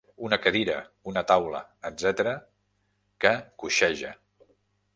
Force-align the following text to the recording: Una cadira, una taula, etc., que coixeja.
Una 0.27 0.37
cadira, 0.45 0.77
una 1.11 1.23
taula, 1.31 1.61
etc., 1.91 2.33
que 3.25 3.35
coixeja. 3.65 4.15